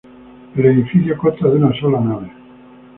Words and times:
El 0.57 0.65
edificio 0.65 1.15
consta 1.15 1.47
de 1.47 1.57
una 1.57 1.79
sola 1.79 1.99
nave. 1.99 2.31